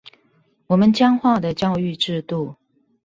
[0.65, 2.55] 我們僵化的教育制度